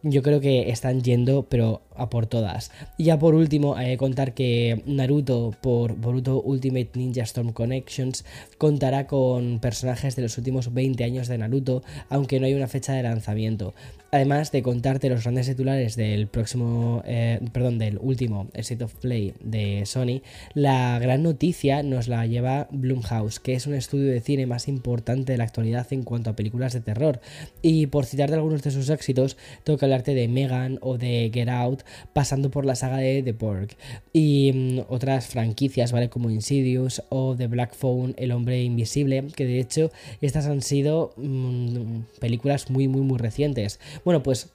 yo 0.03 0.23
creo 0.23 0.41
que 0.41 0.71
están 0.71 1.03
yendo, 1.03 1.47
pero 1.49 1.83
a 1.97 2.09
por 2.09 2.27
todas. 2.27 2.71
Y 2.97 3.05
ya 3.05 3.19
por 3.19 3.35
último, 3.35 3.75
que 3.77 3.97
contar 3.97 4.33
que 4.33 4.83
Naruto, 4.87 5.55
por 5.61 5.97
Boruto 5.97 6.41
Ultimate 6.41 6.91
Ninja 6.95 7.23
Storm 7.23 7.53
Connections, 7.53 8.25
contará 8.59 9.07
con 9.07 9.59
personajes 9.59 10.15
de 10.15 10.23
los 10.23 10.39
últimos 10.39 10.73
20 10.73 11.03
años 11.03 11.29
de 11.29 11.39
Naruto, 11.39 11.83
aunque 12.09 12.39
no 12.39 12.47
hay 12.47 12.55
una 12.55 12.69
fecha 12.69 12.93
de 12.93 13.03
lanzamiento. 13.03 13.75
Además 14.11 14.53
de 14.53 14.63
contarte 14.63 15.11
los 15.11 15.23
grandes 15.23 15.49
titulares 15.49 15.95
del 15.95 16.29
próximo, 16.29 17.03
eh, 17.07 17.41
perdón, 17.53 17.79
del 17.79 17.99
último 18.01 18.49
State 18.55 18.83
of 18.83 18.95
Play 18.95 19.35
de 19.41 19.85
Sony, 19.85 20.23
la 20.55 20.99
gran 20.99 21.23
noticia 21.23 21.83
nos 21.83 22.09
la 22.09 22.25
lleva 22.27 22.69
Blumhouse, 22.71 23.39
que 23.39 23.53
es 23.53 23.67
un 23.67 23.75
estudio 23.75 24.11
de 24.11 24.21
cine 24.21 24.47
más 24.47 24.67
importante 24.67 25.33
de 25.33 25.39
la 25.39 25.45
actualidad 25.45 25.87
en 25.91 26.05
cuanto 26.05 26.31
a 26.31 26.37
películas 26.37 26.73
de 26.73 26.81
terror. 26.81 27.21
Y 27.61 27.89
por 27.89 28.07
citar 28.07 28.31
de 28.31 28.37
algunos 28.37 28.63
de 28.63 28.71
sus 28.71 28.89
éxitos, 28.89 29.37
toca 29.65 29.85
el 29.85 29.93
arte 29.93 30.15
de 30.15 30.27
Megan 30.27 30.79
o 30.81 30.97
de 30.97 31.31
Get 31.33 31.51
Out, 31.51 31.83
pasando 32.15 32.51
por 32.51 32.65
la 32.65 32.77
saga 32.77 32.97
de 32.97 33.23
The 33.23 33.35
Pork 33.35 33.77
y 34.15 34.53
mm, 34.55 34.81
otras 34.89 35.27
franquicias, 35.27 35.93
¿vale? 35.93 36.09
Como 36.09 36.31
Insidious 36.31 37.03
o 37.11 37.37
The 37.37 37.47
Black 37.47 37.75
Phone, 37.75 38.15
El 38.17 38.33
Hombre 38.33 38.63
Invisible, 38.63 39.25
que 39.37 39.45
de 39.45 39.61
hecho 39.61 39.91
estas 40.23 40.47
han 40.47 40.63
sido 40.63 41.13
mm, 41.17 42.01
películas 42.21 42.71
muy, 42.71 42.89
muy, 42.89 43.03
muy 43.03 43.19
recientes. 43.19 43.79
Bueno, 44.05 44.23
pues 44.23 44.51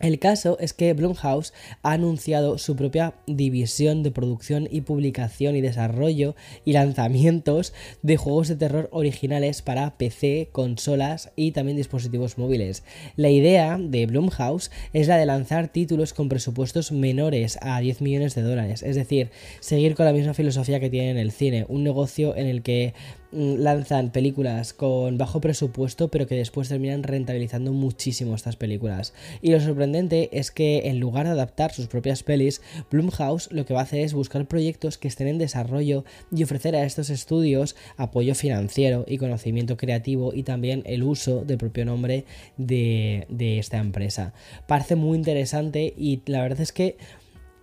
el 0.00 0.18
caso 0.18 0.58
es 0.58 0.72
que 0.72 0.92
Blumhouse 0.92 1.52
ha 1.82 1.92
anunciado 1.92 2.58
su 2.58 2.74
propia 2.74 3.14
división 3.28 4.02
de 4.02 4.10
producción 4.10 4.68
y 4.68 4.80
publicación 4.80 5.54
y 5.54 5.60
desarrollo 5.60 6.34
y 6.64 6.72
lanzamientos 6.72 7.72
de 8.02 8.16
juegos 8.16 8.48
de 8.48 8.56
terror 8.56 8.88
originales 8.90 9.62
para 9.62 9.96
PC, 9.96 10.48
consolas 10.50 11.30
y 11.36 11.52
también 11.52 11.76
dispositivos 11.76 12.38
móviles. 12.38 12.82
La 13.14 13.30
idea 13.30 13.78
de 13.80 14.06
Blumhouse 14.06 14.72
es 14.92 15.06
la 15.06 15.16
de 15.16 15.26
lanzar 15.26 15.68
títulos 15.68 16.12
con 16.12 16.28
presupuestos 16.28 16.90
menores 16.90 17.56
a 17.62 17.78
10 17.78 18.00
millones 18.00 18.34
de 18.34 18.42
dólares, 18.42 18.82
es 18.82 18.96
decir, 18.96 19.30
seguir 19.60 19.94
con 19.94 20.06
la 20.06 20.12
misma 20.12 20.34
filosofía 20.34 20.80
que 20.80 20.90
tiene 20.90 21.12
en 21.12 21.18
el 21.18 21.30
cine, 21.30 21.66
un 21.68 21.84
negocio 21.84 22.36
en 22.36 22.48
el 22.48 22.62
que 22.62 22.94
lanzan 23.34 24.10
películas 24.10 24.72
con 24.72 25.18
bajo 25.18 25.40
presupuesto, 25.40 26.08
pero 26.08 26.26
que 26.26 26.36
después 26.36 26.68
terminan 26.68 27.02
rentabilizando 27.02 27.72
muchísimo 27.72 28.34
estas 28.34 28.56
películas. 28.56 29.12
Y 29.42 29.50
lo 29.50 29.60
sorprendente 29.60 30.30
es 30.32 30.50
que 30.50 30.88
en 30.88 31.00
lugar 31.00 31.26
de 31.26 31.32
adaptar 31.32 31.72
sus 31.72 31.86
propias 31.86 32.22
pelis, 32.22 32.62
Blumhouse 32.90 33.50
lo 33.50 33.66
que 33.66 33.74
va 33.74 33.80
a 33.80 33.84
hacer 33.84 34.00
es 34.00 34.14
buscar 34.14 34.46
proyectos 34.46 34.98
que 34.98 35.08
estén 35.08 35.28
en 35.28 35.38
desarrollo 35.38 36.04
y 36.34 36.42
ofrecer 36.42 36.76
a 36.76 36.84
estos 36.84 37.10
estudios 37.10 37.76
apoyo 37.96 38.34
financiero 38.34 39.04
y 39.08 39.18
conocimiento 39.18 39.76
creativo 39.76 40.32
y 40.34 40.42
también 40.42 40.82
el 40.86 41.02
uso 41.02 41.44
del 41.44 41.58
propio 41.58 41.84
nombre 41.84 42.24
de, 42.56 43.26
de 43.28 43.58
esta 43.58 43.78
empresa. 43.78 44.32
Parece 44.66 44.96
muy 44.96 45.16
interesante 45.18 45.92
y 45.96 46.22
la 46.26 46.42
verdad 46.42 46.60
es 46.60 46.72
que 46.72 46.96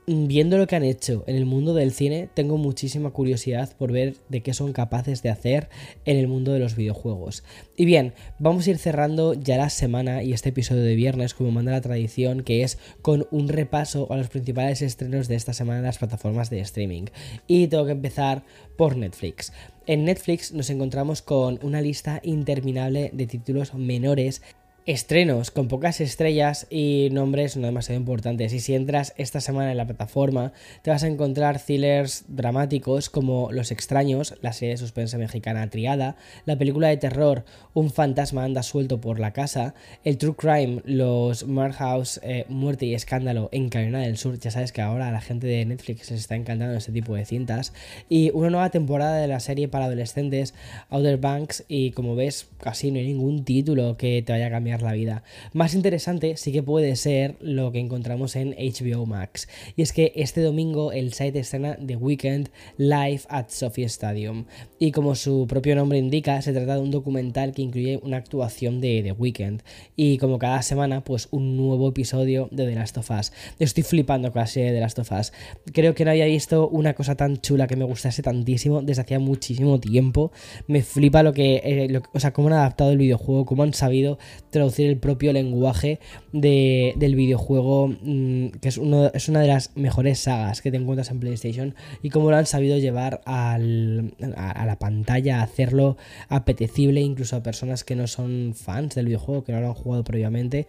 viendo 0.07 0.57
lo 0.57 0.67
que 0.67 0.75
han 0.75 0.83
hecho 0.83 1.23
en 1.27 1.35
el 1.35 1.45
mundo 1.45 1.73
del 1.73 1.91
cine, 1.91 2.29
tengo 2.33 2.57
muchísima 2.57 3.11
curiosidad 3.11 3.75
por 3.77 3.91
ver 3.91 4.15
de 4.29 4.41
qué 4.41 4.53
son 4.53 4.73
capaces 4.73 5.21
de 5.21 5.29
hacer 5.29 5.69
en 6.05 6.17
el 6.17 6.27
mundo 6.27 6.51
de 6.51 6.59
los 6.59 6.75
videojuegos. 6.75 7.43
Y 7.77 7.85
bien, 7.85 8.13
vamos 8.39 8.65
a 8.65 8.71
ir 8.71 8.77
cerrando 8.77 9.33
ya 9.33 9.57
la 9.57 9.69
semana 9.69 10.23
y 10.23 10.33
este 10.33 10.49
episodio 10.49 10.83
de 10.83 10.95
viernes, 10.95 11.33
como 11.33 11.51
manda 11.51 11.71
la 11.71 11.81
tradición, 11.81 12.43
que 12.43 12.63
es 12.63 12.77
con 13.01 13.27
un 13.31 13.47
repaso 13.47 14.11
a 14.11 14.17
los 14.17 14.29
principales 14.29 14.81
estrenos 14.81 15.27
de 15.27 15.35
esta 15.35 15.53
semana 15.53 15.79
en 15.79 15.85
las 15.85 15.99
plataformas 15.99 16.49
de 16.49 16.59
streaming. 16.61 17.05
Y 17.47 17.67
tengo 17.67 17.85
que 17.85 17.91
empezar 17.91 18.43
por 18.77 18.97
Netflix. 18.97 19.53
En 19.87 20.05
Netflix 20.05 20.53
nos 20.53 20.69
encontramos 20.69 21.21
con 21.21 21.59
una 21.63 21.81
lista 21.81 22.21
interminable 22.23 23.09
de 23.13 23.27
títulos 23.27 23.73
menores 23.73 24.41
estrenos 24.85 25.51
con 25.51 25.67
pocas 25.67 26.01
estrellas 26.01 26.65
y 26.69 27.09
nombres 27.11 27.55
no 27.55 27.67
demasiado 27.67 27.99
importantes. 27.99 28.53
Y 28.53 28.59
si 28.59 28.73
entras 28.73 29.13
esta 29.17 29.39
semana 29.39 29.71
en 29.71 29.77
la 29.77 29.85
plataforma, 29.85 30.53
te 30.81 30.89
vas 30.89 31.03
a 31.03 31.07
encontrar 31.07 31.59
thrillers 31.59 32.25
dramáticos 32.27 33.09
como 33.09 33.51
Los 33.51 33.71
extraños, 33.71 34.35
la 34.41 34.53
serie 34.53 34.73
de 34.73 34.77
suspense 34.77 35.17
mexicana 35.17 35.69
Triada, 35.69 36.15
la 36.45 36.57
película 36.57 36.87
de 36.87 36.97
terror 36.97 37.45
Un 37.73 37.91
fantasma 37.91 38.43
anda 38.43 38.63
suelto 38.63 38.99
por 38.99 39.19
la 39.19 39.33
casa, 39.33 39.75
el 40.03 40.17
true 40.17 40.35
crime, 40.35 40.81
los 40.85 41.45
Murder 41.45 41.73
House, 41.73 42.19
eh, 42.23 42.45
Muerte 42.49 42.85
y 42.85 42.95
Escándalo 42.95 43.49
en 43.51 43.69
Carolina 43.69 43.99
del 43.99 44.17
Sur. 44.17 44.39
Ya 44.39 44.51
sabes 44.51 44.71
que 44.71 44.81
ahora 44.81 45.11
la 45.11 45.21
gente 45.21 45.47
de 45.47 45.65
Netflix 45.65 46.07
se 46.07 46.15
está 46.15 46.35
encantando 46.35 46.75
este 46.75 46.91
tipo 46.91 47.15
de 47.15 47.25
cintas. 47.25 47.73
Y 48.09 48.31
una 48.31 48.49
nueva 48.49 48.69
temporada 48.69 49.17
de 49.17 49.27
la 49.27 49.39
serie 49.39 49.67
para 49.67 49.85
adolescentes 49.85 50.53
Outer 50.89 51.17
Banks 51.17 51.65
y 51.67 51.91
como 51.91 52.15
ves 52.15 52.47
casi 52.59 52.91
no 52.91 52.97
hay 52.97 53.05
ningún 53.05 53.43
título 53.45 53.97
que 53.97 54.23
te 54.25 54.31
vaya 54.33 54.47
a 54.47 54.49
cambiar 54.49 54.70
la 54.79 54.93
vida. 54.93 55.23
Más 55.53 55.73
interesante 55.73 56.37
sí 56.37 56.51
que 56.51 56.63
puede 56.63 56.95
ser 56.95 57.35
lo 57.41 57.71
que 57.73 57.79
encontramos 57.79 58.35
en 58.35 58.51
HBO 58.51 59.05
Max. 59.05 59.49
Y 59.75 59.81
es 59.81 59.91
que 59.91 60.13
este 60.15 60.41
domingo 60.41 60.91
el 60.91 61.13
site 61.13 61.39
estrena 61.39 61.77
The 61.85 61.95
Weekend 61.97 62.49
Live 62.77 63.21
at 63.27 63.49
Sophie 63.49 63.85
Stadium. 63.85 64.45
Y 64.79 64.91
como 64.91 65.15
su 65.15 65.47
propio 65.47 65.75
nombre 65.75 65.97
indica, 65.97 66.41
se 66.41 66.53
trata 66.53 66.75
de 66.75 66.81
un 66.81 66.91
documental 66.91 67.53
que 67.53 67.61
incluye 67.61 67.99
una 68.03 68.17
actuación 68.17 68.79
de 68.79 69.01
The 69.03 69.11
Weekend. 69.11 69.63
Y 69.95 70.17
como 70.17 70.39
cada 70.39 70.61
semana, 70.61 71.03
pues 71.03 71.27
un 71.31 71.57
nuevo 71.57 71.89
episodio 71.89 72.47
de 72.51 72.65
The 72.65 72.75
Last 72.75 72.97
of 72.97 73.11
Us. 73.11 73.33
Estoy 73.59 73.83
flipando 73.83 74.31
con 74.31 74.41
la 74.41 74.47
serie 74.47 74.69
de 74.69 74.77
The 74.77 74.81
Last 74.81 74.99
of 74.99 75.11
Us. 75.11 75.33
Creo 75.73 75.93
que 75.95 76.05
no 76.05 76.11
había 76.11 76.25
visto 76.25 76.69
una 76.69 76.93
cosa 76.93 77.15
tan 77.15 77.37
chula 77.41 77.67
que 77.67 77.75
me 77.75 77.85
gustase 77.85 78.21
tantísimo 78.21 78.81
desde 78.81 79.01
hacía 79.01 79.19
muchísimo 79.19 79.79
tiempo. 79.79 80.31
Me 80.67 80.83
flipa 80.83 81.23
lo 81.23 81.33
que, 81.33 81.61
eh, 81.63 82.01
o 82.13 82.19
sea, 82.19 82.33
cómo 82.33 82.47
han 82.47 82.55
adaptado 82.55 82.91
el 82.91 82.97
videojuego, 82.97 83.45
cómo 83.45 83.63
han 83.63 83.73
sabido 83.73 84.19
traducir 84.61 84.87
el 84.87 84.97
propio 84.97 85.33
lenguaje 85.33 85.99
del 86.31 87.15
videojuego, 87.15 87.87
mm, 87.87 88.49
que 88.61 88.69
es, 88.69 88.77
uno, 88.77 89.09
es 89.13 89.27
una 89.27 89.41
de 89.41 89.47
las 89.47 89.75
mejores 89.75 90.19
sagas 90.19 90.61
que 90.61 90.69
te 90.69 90.77
encuentras 90.77 91.09
en 91.09 91.19
PlayStation, 91.19 91.75
y 92.03 92.09
cómo 92.09 92.29
lo 92.29 92.37
han 92.37 92.45
sabido 92.45 92.77
llevar 92.77 93.21
a, 93.25 93.57
la 93.59 94.77
pantalla, 94.79 95.41
hacerlo 95.41 95.97
apetecible 96.29 97.01
incluso 97.01 97.35
a 97.35 97.43
personas 97.43 97.83
que 97.83 97.95
no 97.95 98.05
son 98.05 98.53
fans 98.55 98.95
del 98.95 99.07
videojuego, 99.07 99.43
que 99.43 99.51
no 99.51 99.61
lo 99.61 99.67
han 99.67 99.73
jugado 99.73 100.03
previamente, 100.03 100.67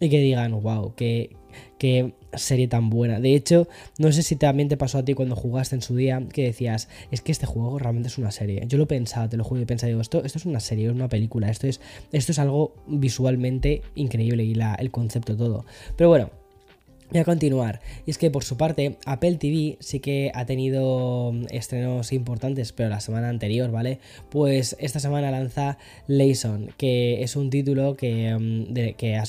y 0.00 0.08
que 0.08 0.18
digan, 0.18 0.60
wow, 0.60 0.94
que, 0.94 1.36
qué 1.78 2.14
serie 2.34 2.68
tan 2.68 2.90
buena. 2.90 3.20
De 3.20 3.34
hecho, 3.34 3.68
no 3.98 4.10
sé 4.12 4.22
si 4.22 4.36
también 4.36 4.68
te 4.68 4.76
pasó 4.76 4.98
a 4.98 5.04
ti 5.04 5.14
cuando 5.14 5.36
jugaste 5.36 5.76
en 5.76 5.82
su 5.82 5.94
día 5.94 6.22
que 6.32 6.44
decías, 6.44 6.88
es 7.10 7.20
que 7.20 7.32
este 7.32 7.46
juego 7.46 7.78
realmente 7.78 8.08
es 8.08 8.18
una 8.18 8.30
serie. 8.30 8.62
Yo 8.66 8.78
lo 8.78 8.86
pensaba, 8.88 9.28
te 9.28 9.36
lo 9.36 9.44
juro, 9.44 9.60
y 9.60 9.66
pensaba, 9.66 9.88
digo, 9.88 10.00
esto, 10.00 10.24
esto 10.24 10.38
es 10.38 10.46
una 10.46 10.60
serie, 10.60 10.86
es 10.86 10.92
una 10.92 11.08
película, 11.08 11.50
esto 11.50 11.66
es, 11.66 11.80
esto 12.12 12.32
es 12.32 12.38
algo 12.38 12.74
visualmente 12.86 13.82
increíble 13.94 14.44
y 14.44 14.56
el 14.78 14.90
concepto 14.90 15.36
todo. 15.36 15.64
Pero 15.96 16.08
bueno, 16.08 16.30
Voy 17.10 17.18
a 17.18 17.24
continuar. 17.24 17.80
Y 18.06 18.12
es 18.12 18.18
que 18.18 18.30
por 18.30 18.44
su 18.44 18.56
parte, 18.56 18.96
Apple 19.04 19.34
TV 19.34 19.78
sí 19.80 19.98
que 19.98 20.30
ha 20.32 20.46
tenido 20.46 21.32
mm, 21.32 21.46
estrenos 21.50 22.12
importantes, 22.12 22.70
pero 22.70 22.88
la 22.88 23.00
semana 23.00 23.28
anterior, 23.28 23.72
¿vale? 23.72 23.98
Pues 24.30 24.76
esta 24.78 25.00
semana 25.00 25.32
lanza 25.32 25.76
Layson, 26.06 26.68
que 26.76 27.24
es 27.24 27.34
un 27.34 27.50
título 27.50 27.96
que, 27.96 28.36
mm, 28.38 28.94
que 28.96 29.20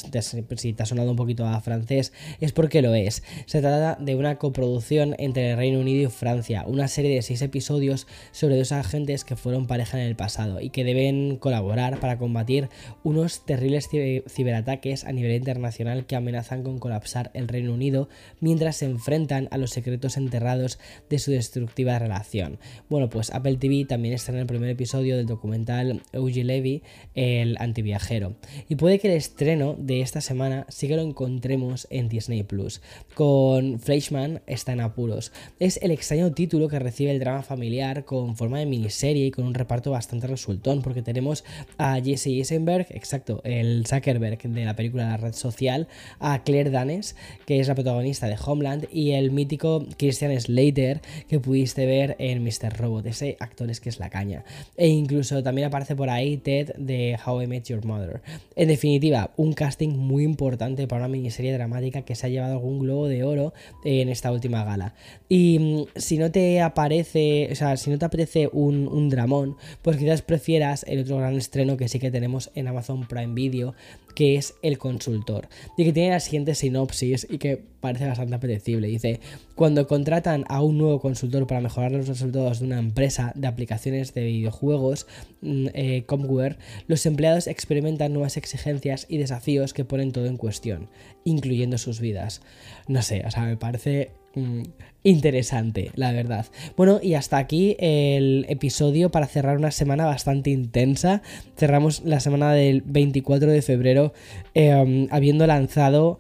si 0.58 0.74
te 0.74 0.84
ha 0.84 0.86
sonado 0.86 1.10
un 1.10 1.18
poquito 1.18 1.48
a 1.48 1.60
francés, 1.62 2.14
es 2.40 2.52
porque 2.52 2.84
lo 2.84 2.94
es. 2.94 3.24
Se 3.48 3.62
trata 3.62 3.98
de 4.00 4.16
una 4.16 4.38
coproducción 4.38 5.16
entre 5.18 5.50
el 5.50 5.58
Reino 5.58 5.80
Unido 5.80 6.08
y 6.08 6.12
Francia, 6.12 6.64
una 6.68 6.88
serie 6.88 7.16
de 7.16 7.24
seis 7.24 7.42
episodios 7.42 8.06
sobre 8.32 8.60
dos 8.60 8.72
agentes 8.74 9.24
que 9.24 9.36
fueron 9.36 9.66
pareja 9.66 10.00
en 10.00 10.06
el 10.06 10.16
pasado 10.16 10.62
y 10.62 10.70
que 10.70 10.84
deben 10.84 11.38
colaborar 11.38 12.00
para 12.00 12.20
combatir 12.20 12.70
unos 13.04 13.44
terribles 13.44 13.90
ciberataques 14.28 15.04
a 15.04 15.12
nivel 15.12 15.32
internacional 15.32 16.06
que 16.06 16.16
amenazan 16.16 16.62
con 16.62 16.78
colapsar 16.78 17.32
el 17.34 17.48
Reino 17.48 17.71
Unido 17.72 18.10
mientras 18.40 18.78
se 18.78 18.86
enfrentan 18.86 19.48
a 19.51 19.58
los 19.58 19.72
secretos 19.72 20.18
enterrados 20.18 20.80
de 21.10 21.20
su 21.20 21.32
destructiva 21.32 21.98
relación. 22.00 22.60
Bueno, 22.90 23.10
pues 23.10 23.32
Apple 23.32 23.58
TV 23.58 23.86
también 23.86 24.13
está 24.13 24.32
en 24.32 24.40
el 24.40 24.46
primer 24.46 24.70
episodio 24.70 25.18
del 25.18 25.25
documental 25.25 26.01
Eugie 26.12 26.44
Levy, 26.44 26.84
el 27.16 27.58
antiviajero. 27.60 28.36
Y 28.70 28.75
puede 28.75 29.00
que 29.00 29.08
el 29.08 29.18
estreno 29.18 29.75
de 29.78 30.01
esta 30.01 30.22
semana 30.22 30.66
sí 30.70 30.88
que 30.88 30.96
lo 30.96 31.01
encontremos 31.01 31.88
en 31.90 32.10
Disney 32.10 32.44
Plus. 32.44 32.82
Con 33.13 33.80
Fleischman 33.80 34.42
está 34.48 34.74
en 34.74 34.82
apuros. 34.82 35.32
Es 35.60 35.80
el 35.82 35.92
extraño 35.92 36.32
título 36.34 36.68
que 36.68 36.80
recibe 36.80 37.12
el 37.12 37.20
drama 37.20 37.44
familiar 37.44 38.06
con 38.06 38.36
forma 38.36 38.60
de 38.60 38.66
miniserie 38.66 39.28
y 39.28 39.32
con 39.32 39.46
un 39.46 39.54
reparto 39.54 39.92
bastante 39.92 40.28
resultón, 40.28 40.82
porque 40.82 41.01
tenemos 41.01 41.44
a 41.78 42.00
Jesse 42.01 42.28
Eisenberg, 42.28 42.88
exacto, 42.90 43.42
el 43.44 43.86
Zuckerberg 43.88 44.42
de 44.42 44.66
la 44.66 44.75
película 44.75 45.08
La 45.08 45.18
Red 45.18 45.34
Social, 45.34 45.88
a 46.20 46.44
Claire 46.44 46.72
Danes, 46.72 47.16
que 47.46 47.60
es 47.62 47.68
la 47.68 47.75
protagonista 47.75 48.27
de 48.27 48.38
Homeland, 48.44 48.88
y 48.91 49.12
el 49.12 49.32
mítico 49.32 49.86
Christian 49.98 50.39
Slater, 50.39 51.01
que 51.27 51.39
pudiste 51.39 51.86
ver 51.86 52.15
en 52.20 52.44
Mr. 52.44 52.77
Robot, 52.77 53.06
ese 53.06 53.38
actor 53.39 53.70
es 53.70 53.80
que 53.80 53.89
es 53.89 54.00
la 54.00 54.10
caña. 54.10 54.44
E 54.77 54.88
incluso 54.88 55.44
también 55.44 55.68
aparece 55.68 55.96
por 55.96 56.10
ahí 56.10 56.38
Ted 56.38 56.75
de 56.77 57.18
How 57.25 57.44
I 57.44 57.48
Met 57.48 57.65
Your 57.65 57.86
Mother. 57.86 58.22
En 58.56 58.68
definitiva, 58.68 59.32
un 59.38 59.53
casting 59.53 59.89
muy 59.89 60.24
importante 60.24 60.88
para 60.88 61.01
una 61.01 61.08
miniserie 61.08 61.53
dramática 61.53 62.03
que 62.03 62.15
se 62.15 62.27
ha 62.27 62.30
llevado 62.30 62.53
algún 62.53 62.80
globo 62.80 63.08
de 63.08 63.24
oro 63.24 63.53
en 63.84 64.10
esta 64.10 64.32
última 64.32 64.63
gala. 64.63 64.94
Y 65.30 65.60
mm, 65.60 66.00
si 66.00 66.18
no 66.18 66.32
te 66.32 66.62
aparece, 66.62 67.50
o 67.51 67.56
sea, 67.56 67.77
si 67.77 67.89
no 67.89 67.98
te 67.98 68.06
aparece 68.06 68.50
un, 68.51 68.88
un 68.88 69.10
dramón, 69.10 69.58
pues 69.82 69.98
quizás 69.98 70.22
prefieras 70.22 70.86
el 70.88 71.00
otro 71.00 71.18
gran 71.18 71.36
estreno 71.36 71.77
que 71.77 71.88
sí 71.88 72.00
que 72.00 72.12
tenemos 72.12 72.51
en 72.56 72.68
Amazon 72.68 73.08
Prime 73.08 73.34
Video, 73.34 73.74
que 74.13 74.36
es 74.36 74.56
El 74.62 74.77
Consultor, 74.77 75.48
y 75.77 75.86
que 75.86 75.94
tiene 75.94 76.12
la 76.12 76.20
siguiente 76.20 76.56
sinopsis 76.56 77.27
y 77.30 77.38
que 77.38 77.72
parece 77.80 78.08
bastante 78.08 78.36
apetecible. 78.36 78.88
Dice, 78.88 79.20
cuando 79.56 79.88
contratan 79.88 80.46
a 80.48 80.62
un 80.62 80.77
nuevo 80.77 81.00
consultor 81.01 81.48
para 81.48 81.62
mejorar 81.62 81.91
los 81.91 82.08
resultados 82.08 82.60
de 82.60 82.65
una 82.68 82.80
empresa 82.80 83.34
de 83.36 83.48
aplicaciones 83.48 84.13
de 84.13 84.25
videojuegos, 84.25 85.08
mm, 85.41 85.68
eh, 85.74 86.03
Comware, 86.06 86.58
los 86.88 87.06
empleados 87.06 87.48
experimentan 87.48 88.13
nuevas 88.13 88.38
exigencias 88.38 89.06
y 89.10 89.18
desafíos 89.18 89.74
que 89.74 89.86
ponen 89.86 90.12
todo 90.12 90.27
en 90.27 90.38
cuestión, 90.38 90.89
incluyendo 91.25 91.77
sus 91.77 92.00
vidas. 92.00 92.41
No 92.88 93.01
sé, 93.01 93.24
o 93.25 93.32
sea, 93.32 93.44
me 93.44 93.58
parece 93.58 94.12
mm, 94.36 94.64
interesante, 95.04 95.92
la 95.96 96.12
verdad. 96.12 96.46
Bueno, 96.78 97.00
y 97.02 97.16
hasta 97.16 97.38
aquí 97.38 97.76
el 97.80 98.46
episodio 98.50 99.10
para 99.10 99.28
cerrar 99.28 99.58
una 99.58 99.72
semana 99.72 100.06
bastante 100.06 100.50
intensa. 100.50 101.22
Cerramos 101.58 102.04
la 102.06 102.20
semana 102.20 102.54
del 102.54 102.82
24 102.82 103.52
de 103.52 103.62
febrero 103.62 104.14
em, 104.54 105.08
habiendo 105.12 105.48
lanzado 105.48 106.20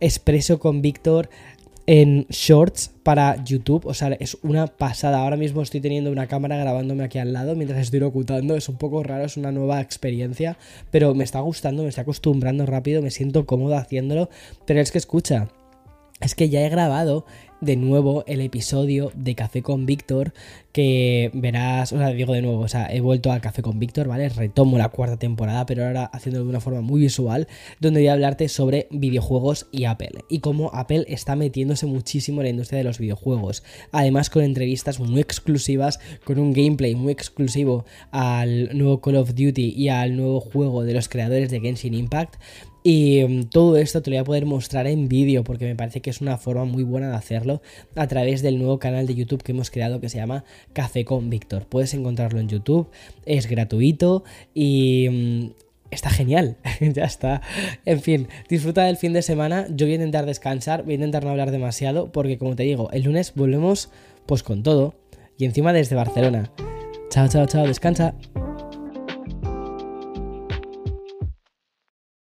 Expreso 0.00 0.58
con 0.58 0.82
Víctor 0.82 1.28
en 1.86 2.26
shorts 2.28 2.92
para 3.02 3.42
YouTube, 3.44 3.86
o 3.86 3.94
sea, 3.94 4.08
es 4.20 4.38
una 4.42 4.66
pasada. 4.66 5.20
Ahora 5.20 5.36
mismo 5.36 5.62
estoy 5.62 5.80
teniendo 5.80 6.10
una 6.10 6.26
cámara 6.28 6.56
grabándome 6.56 7.04
aquí 7.04 7.18
al 7.18 7.32
lado 7.32 7.56
mientras 7.56 7.80
estoy 7.80 8.00
locutando, 8.00 8.56
es 8.56 8.68
un 8.68 8.76
poco 8.76 9.02
raro, 9.02 9.24
es 9.24 9.36
una 9.36 9.52
nueva 9.52 9.80
experiencia, 9.80 10.56
pero 10.90 11.14
me 11.14 11.24
está 11.24 11.40
gustando, 11.40 11.82
me 11.82 11.88
estoy 11.88 12.02
acostumbrando 12.02 12.66
rápido, 12.66 13.02
me 13.02 13.10
siento 13.10 13.46
cómodo 13.46 13.76
haciéndolo, 13.76 14.28
pero 14.64 14.80
es 14.80 14.92
que 14.92 14.98
escucha, 14.98 15.48
es 16.26 16.34
que 16.34 16.48
ya 16.48 16.60
he 16.60 16.68
grabado 16.68 17.24
de 17.62 17.76
nuevo 17.76 18.24
el 18.26 18.40
episodio 18.40 19.12
de 19.14 19.36
Café 19.36 19.62
con 19.62 19.86
Víctor 19.86 20.34
que 20.72 21.30
verás, 21.34 21.92
o 21.92 21.98
sea, 21.98 22.08
digo 22.08 22.32
de 22.32 22.42
nuevo, 22.42 22.60
o 22.60 22.68
sea, 22.68 22.92
he 22.92 23.00
vuelto 23.00 23.30
a 23.30 23.40
Café 23.40 23.62
con 23.62 23.78
Víctor, 23.78 24.08
¿vale? 24.08 24.28
Retomo 24.30 24.78
la 24.78 24.88
cuarta 24.88 25.16
temporada, 25.16 25.64
pero 25.66 25.86
ahora 25.86 26.06
haciéndolo 26.06 26.44
de 26.44 26.50
una 26.50 26.60
forma 26.60 26.80
muy 26.80 27.00
visual, 27.00 27.46
donde 27.78 28.00
voy 28.00 28.08
a 28.08 28.14
hablarte 28.14 28.48
sobre 28.48 28.88
videojuegos 28.90 29.68
y 29.70 29.84
Apple 29.84 30.24
y 30.28 30.40
cómo 30.40 30.70
Apple 30.74 31.04
está 31.08 31.36
metiéndose 31.36 31.86
muchísimo 31.86 32.40
en 32.40 32.46
la 32.46 32.50
industria 32.50 32.78
de 32.78 32.84
los 32.84 32.98
videojuegos. 32.98 33.62
Además 33.92 34.28
con 34.28 34.42
entrevistas 34.42 34.98
muy 34.98 35.20
exclusivas, 35.20 36.00
con 36.24 36.38
un 36.38 36.52
gameplay 36.52 36.94
muy 36.94 37.12
exclusivo 37.12 37.84
al 38.10 38.76
nuevo 38.76 39.00
Call 39.00 39.16
of 39.16 39.34
Duty 39.34 39.74
y 39.76 39.88
al 39.88 40.16
nuevo 40.16 40.40
juego 40.40 40.82
de 40.82 40.94
los 40.94 41.08
creadores 41.08 41.50
de 41.50 41.60
Genshin 41.60 41.94
Impact. 41.94 42.36
Y 42.84 43.22
mm, 43.24 43.44
todo 43.44 43.76
esto 43.76 44.02
te 44.02 44.10
lo 44.10 44.16
voy 44.16 44.20
a 44.20 44.24
poder 44.24 44.46
mostrar 44.46 44.86
en 44.86 45.08
vídeo 45.08 45.44
porque 45.44 45.66
me 45.66 45.76
parece 45.76 46.00
que 46.00 46.10
es 46.10 46.20
una 46.20 46.36
forma 46.38 46.64
muy 46.64 46.82
buena 46.82 47.10
de 47.10 47.16
hacerlo 47.16 47.51
a 47.96 48.06
través 48.06 48.40
del 48.40 48.58
nuevo 48.58 48.78
canal 48.78 49.06
de 49.06 49.14
YouTube 49.14 49.42
que 49.42 49.52
hemos 49.52 49.70
creado 49.70 50.00
que 50.00 50.08
se 50.08 50.18
llama 50.18 50.44
Café 50.72 51.04
con 51.04 51.28
Víctor. 51.28 51.66
Puedes 51.66 51.92
encontrarlo 51.94 52.40
en 52.40 52.48
YouTube, 52.48 52.88
es 53.26 53.46
gratuito 53.48 54.24
y 54.54 55.08
mm, 55.10 55.62
está 55.90 56.10
genial. 56.10 56.56
ya 56.80 57.04
está. 57.04 57.42
En 57.84 58.00
fin, 58.00 58.28
disfruta 58.48 58.84
del 58.84 58.96
fin 58.96 59.12
de 59.12 59.22
semana. 59.22 59.66
Yo 59.70 59.86
voy 59.86 59.92
a 59.92 59.96
intentar 59.96 60.26
descansar, 60.26 60.84
voy 60.84 60.92
a 60.92 60.96
intentar 60.96 61.24
no 61.24 61.30
hablar 61.30 61.50
demasiado 61.50 62.10
porque 62.10 62.38
como 62.38 62.56
te 62.56 62.62
digo, 62.62 62.90
el 62.92 63.02
lunes 63.02 63.32
volvemos 63.34 63.90
pues 64.26 64.42
con 64.42 64.62
todo 64.62 64.94
y 65.38 65.44
encima 65.44 65.72
desde 65.72 65.96
Barcelona. 65.96 66.50
Chao, 67.10 67.28
chao, 67.28 67.46
chao, 67.46 67.66
descansa. 67.66 68.14